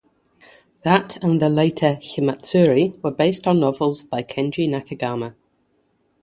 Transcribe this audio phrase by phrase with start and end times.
[0.83, 5.35] That and the later "Himatsuri" were based on novels by Kenji Nakagami.